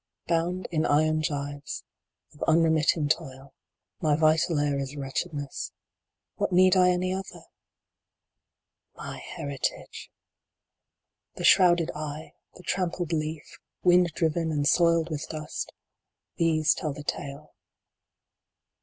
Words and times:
Bound 0.25 0.67
in 0.71 0.83
iron 0.83 1.21
gyves 1.21 1.83
of 2.33 2.41
unremitting 2.47 3.07
toil, 3.07 3.53
my 4.01 4.15
vital 4.15 4.57
air 4.57 4.79
is 4.79 4.95
wretchedness 4.97 5.73
what 6.37 6.51
need 6.51 6.75
I 6.75 6.89
any 6.89 7.13
other?" 7.13 7.43
My 9.05 9.19
heritage!" 9.19 10.09
The 11.35 11.43
shrouded 11.43 11.91
eye, 11.93 12.33
the 12.55 12.63
trampled 12.63 13.13
leaf, 13.13 13.59
wind 13.83 14.11
driven 14.15 14.49
and 14.49 14.67
soiled 14.67 15.11
with 15.11 15.29
dust 15.29 15.71
these 16.37 16.73
tell 16.73 16.93
the 16.93 17.03
tale. 17.03 17.53